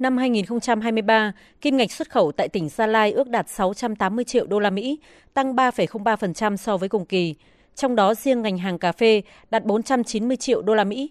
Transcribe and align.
Năm 0.00 0.16
2023, 0.16 1.32
kim 1.60 1.76
ngạch 1.76 1.92
xuất 1.92 2.10
khẩu 2.10 2.32
tại 2.32 2.48
tỉnh 2.48 2.68
Gia 2.68 2.86
Lai 2.86 3.12
ước 3.12 3.28
đạt 3.28 3.48
680 3.48 4.24
triệu 4.24 4.46
đô 4.46 4.58
la 4.58 4.70
Mỹ, 4.70 4.98
tăng 5.34 5.54
3,03% 5.54 6.56
so 6.56 6.76
với 6.76 6.88
cùng 6.88 7.04
kỳ. 7.04 7.34
Trong 7.74 7.96
đó 7.96 8.14
riêng 8.14 8.42
ngành 8.42 8.58
hàng 8.58 8.78
cà 8.78 8.92
phê 8.92 9.22
đạt 9.50 9.64
490 9.64 10.36
triệu 10.36 10.62
đô 10.62 10.74
la 10.74 10.84
Mỹ, 10.84 11.10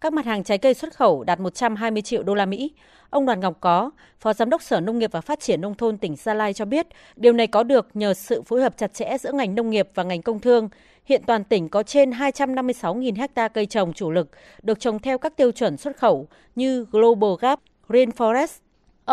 các 0.00 0.12
mặt 0.12 0.24
hàng 0.24 0.44
trái 0.44 0.58
cây 0.58 0.74
xuất 0.74 0.96
khẩu 0.96 1.24
đạt 1.24 1.40
120 1.40 2.02
triệu 2.02 2.22
đô 2.22 2.34
la 2.34 2.46
Mỹ. 2.46 2.72
Ông 3.10 3.26
Đoàn 3.26 3.40
Ngọc 3.40 3.56
Có, 3.60 3.90
Phó 4.20 4.32
Giám 4.32 4.50
đốc 4.50 4.62
Sở 4.62 4.80
Nông 4.80 4.98
nghiệp 4.98 5.12
và 5.12 5.20
Phát 5.20 5.40
triển 5.40 5.60
Nông 5.60 5.74
thôn 5.74 5.98
tỉnh 5.98 6.16
Gia 6.16 6.34
Lai 6.34 6.54
cho 6.54 6.64
biết, 6.64 6.86
điều 7.16 7.32
này 7.32 7.46
có 7.46 7.62
được 7.62 7.88
nhờ 7.94 8.14
sự 8.14 8.42
phối 8.42 8.62
hợp 8.62 8.76
chặt 8.76 8.94
chẽ 8.94 9.16
giữa 9.20 9.32
ngành 9.32 9.54
nông 9.54 9.70
nghiệp 9.70 9.88
và 9.94 10.02
ngành 10.02 10.22
công 10.22 10.40
thương. 10.40 10.68
Hiện 11.04 11.22
toàn 11.26 11.44
tỉnh 11.44 11.68
có 11.68 11.82
trên 11.82 12.10
256.000 12.10 13.28
ha 13.36 13.48
cây 13.48 13.66
trồng 13.66 13.92
chủ 13.92 14.10
lực 14.10 14.30
được 14.62 14.80
trồng 14.80 14.98
theo 14.98 15.18
các 15.18 15.36
tiêu 15.36 15.52
chuẩn 15.52 15.76
xuất 15.76 15.96
khẩu 15.96 16.28
như 16.54 16.86
Global 16.92 17.30
Gap, 17.40 17.60
Rainforest, 17.88 18.56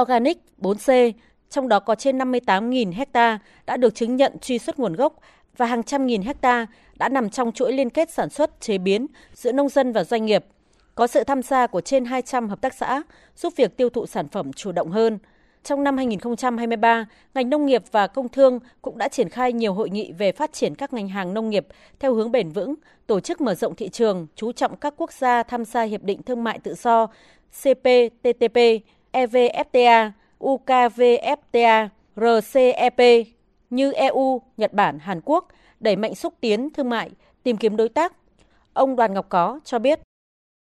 Organic 0.01 0.37
4C, 0.61 1.11
trong 1.49 1.67
đó 1.67 1.79
có 1.79 1.95
trên 1.95 2.17
58.000 2.17 3.05
ha 3.13 3.39
đã 3.65 3.77
được 3.77 3.95
chứng 3.95 4.15
nhận 4.15 4.39
truy 4.41 4.59
xuất 4.59 4.79
nguồn 4.79 4.93
gốc 4.93 5.19
và 5.57 5.65
hàng 5.65 5.83
trăm 5.83 6.05
nghìn 6.05 6.21
hecta 6.21 6.67
đã 6.97 7.09
nằm 7.09 7.29
trong 7.29 7.51
chuỗi 7.51 7.73
liên 7.73 7.89
kết 7.89 8.09
sản 8.09 8.29
xuất, 8.29 8.61
chế 8.61 8.77
biến 8.77 9.07
giữa 9.33 9.51
nông 9.51 9.69
dân 9.69 9.93
và 9.93 10.03
doanh 10.03 10.25
nghiệp. 10.25 10.45
Có 10.95 11.07
sự 11.07 11.23
tham 11.23 11.41
gia 11.41 11.67
của 11.67 11.81
trên 11.81 12.05
200 12.05 12.49
hợp 12.49 12.61
tác 12.61 12.73
xã, 12.73 13.01
giúp 13.35 13.53
việc 13.55 13.77
tiêu 13.77 13.89
thụ 13.89 14.05
sản 14.05 14.27
phẩm 14.27 14.53
chủ 14.53 14.71
động 14.71 14.91
hơn. 14.91 15.19
Trong 15.65 15.83
năm 15.83 15.97
2023, 15.97 17.05
ngành 17.33 17.49
nông 17.49 17.65
nghiệp 17.65 17.83
và 17.91 18.07
công 18.07 18.29
thương 18.29 18.59
cũng 18.81 18.97
đã 18.97 19.07
triển 19.07 19.29
khai 19.29 19.53
nhiều 19.53 19.73
hội 19.73 19.89
nghị 19.89 20.11
về 20.11 20.31
phát 20.31 20.53
triển 20.53 20.75
các 20.75 20.93
ngành 20.93 21.07
hàng 21.07 21.33
nông 21.33 21.49
nghiệp 21.49 21.67
theo 21.99 22.13
hướng 22.13 22.31
bền 22.31 22.49
vững, 22.49 22.75
tổ 23.07 23.19
chức 23.19 23.41
mở 23.41 23.55
rộng 23.55 23.75
thị 23.75 23.89
trường, 23.89 24.27
chú 24.35 24.51
trọng 24.51 24.75
các 24.75 24.93
quốc 24.97 25.11
gia 25.11 25.43
tham 25.43 25.65
gia 25.65 25.83
Hiệp 25.83 26.03
định 26.03 26.23
Thương 26.23 26.43
mại 26.43 26.59
Tự 26.59 26.73
do 26.73 27.07
CPTPP, 27.61 28.57
EVFTA, 29.11 30.11
UKVFTA, 30.39 31.87
RCEP 32.15 33.27
như 33.69 33.91
EU, 33.91 34.41
Nhật 34.57 34.73
Bản, 34.73 34.99
Hàn 34.99 35.21
Quốc 35.25 35.47
đẩy 35.79 35.95
mạnh 35.95 36.15
xúc 36.15 36.33
tiến 36.41 36.69
thương 36.69 36.89
mại, 36.89 37.09
tìm 37.43 37.57
kiếm 37.57 37.77
đối 37.77 37.89
tác. 37.89 38.13
Ông 38.73 38.95
Đoàn 38.95 39.13
Ngọc 39.13 39.25
Có 39.29 39.59
cho 39.63 39.79
biết. 39.79 39.99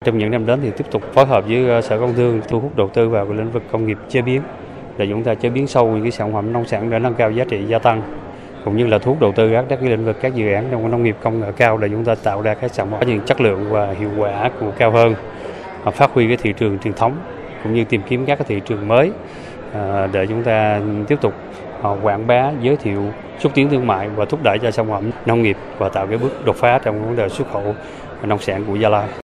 Trong 0.05 0.17
những 0.17 0.31
năm 0.31 0.45
đến 0.45 0.59
thì 0.63 0.71
tiếp 0.77 0.85
tục 0.91 1.01
phối 1.13 1.25
hợp 1.25 1.45
với 1.47 1.69
ờ, 1.69 1.81
Sở 1.81 1.99
Công 1.99 2.13
Thương 2.13 2.41
thu 2.47 2.59
hút 2.59 2.75
đầu 2.75 2.89
tư 2.93 3.09
vào 3.09 3.33
lĩnh 3.33 3.51
vực 3.51 3.63
công 3.71 3.87
nghiệp 3.87 3.97
chế 4.09 4.21
biến 4.21 4.41
để 4.97 5.07
chúng 5.09 5.23
ta 5.23 5.35
chế 5.35 5.49
biến 5.49 5.67
sâu 5.67 5.87
những 5.87 6.01
cái 6.01 6.11
sản 6.11 6.33
phẩm 6.33 6.53
nông 6.53 6.65
sản 6.65 6.89
để 6.89 6.99
nâng 6.99 7.13
cao 7.13 7.31
giá 7.31 7.43
trị, 7.43 7.63
gia 7.67 7.79
tăng, 7.79 8.01
cũng 8.65 8.77
như 8.77 8.87
là 8.87 8.97
thuốc 8.97 9.19
đầu 9.19 9.31
tư 9.31 9.51
các 9.53 9.65
các 9.69 9.81
lĩnh 9.81 10.05
vực, 10.05 10.17
các 10.21 10.35
dự 10.35 10.51
án 10.51 10.67
trong 10.71 10.91
nông 10.91 11.03
nghiệp 11.03 11.15
công 11.21 11.39
nghệ 11.39 11.47
cao 11.57 11.77
để 11.77 11.89
chúng 11.89 12.05
ta 12.05 12.15
tạo 12.15 12.41
ra 12.41 12.53
các 12.53 12.73
sản 12.73 12.87
phẩm 12.91 12.99
có 12.99 13.05
những 13.05 13.19
chất 13.25 13.41
lượng 13.41 13.65
và 13.69 13.91
hiệu 13.99 14.09
quả 14.17 14.51
cũng 14.59 14.71
cao 14.77 14.91
hơn 14.91 15.15
phát 15.93 16.11
huy 16.13 16.27
cái 16.27 16.37
thị 16.37 16.53
trường 16.57 16.79
truyền 16.79 16.93
thống 16.93 17.17
cũng 17.63 17.73
như 17.73 17.83
tìm 17.83 18.01
kiếm 18.09 18.25
các 18.25 18.39
cái 18.39 18.45
thị 18.47 18.61
trường 18.65 18.87
mới 18.87 19.11
à, 19.73 20.07
để 20.11 20.27
chúng 20.27 20.43
ta 20.43 20.81
tiếp 21.07 21.17
tục 21.21 21.33
à, 21.83 21.89
quảng 22.03 22.27
bá, 22.27 22.51
giới 22.61 22.75
thiệu, 22.77 23.03
xúc 23.39 23.51
tiến 23.55 23.69
thương 23.69 23.87
mại 23.87 24.09
và 24.09 24.25
thúc 24.25 24.39
đẩy 24.43 24.59
cho 24.59 24.71
sản 24.71 24.87
phẩm 24.89 25.11
nông 25.25 25.43
nghiệp 25.43 25.57
và 25.77 25.89
tạo 25.89 26.07
cái 26.07 26.17
bước 26.17 26.45
đột 26.45 26.55
phá 26.55 26.79
trong 26.83 27.05
vấn 27.05 27.15
đề 27.15 27.29
xuất 27.29 27.51
khẩu 27.51 27.75
nông 28.23 28.39
sản 28.39 28.63
của 28.67 28.75
Gia 28.75 28.89
Lai. 28.89 29.26